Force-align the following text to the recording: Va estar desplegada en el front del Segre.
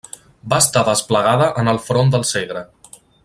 Va 0.53 0.57
estar 0.65 0.83
desplegada 0.87 1.51
en 1.65 1.71
el 1.75 1.81
front 1.91 2.13
del 2.17 2.27
Segre. 2.31 2.65